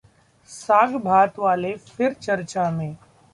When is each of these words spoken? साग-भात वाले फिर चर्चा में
साग-भात 0.49 1.37
वाले 1.39 1.75
फिर 1.77 2.13
चर्चा 2.13 2.69
में 2.71 2.95